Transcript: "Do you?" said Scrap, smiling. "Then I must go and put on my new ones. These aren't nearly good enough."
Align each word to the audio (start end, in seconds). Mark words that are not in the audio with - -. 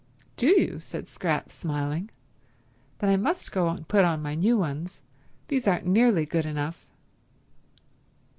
"Do 0.35 0.47
you?" 0.47 0.79
said 0.79 1.07
Scrap, 1.07 1.51
smiling. 1.51 2.09
"Then 2.97 3.11
I 3.11 3.17
must 3.17 3.51
go 3.51 3.67
and 3.69 3.87
put 3.87 4.03
on 4.03 4.23
my 4.23 4.33
new 4.33 4.57
ones. 4.57 4.99
These 5.47 5.67
aren't 5.67 5.85
nearly 5.85 6.25
good 6.25 6.47
enough." 6.47 6.89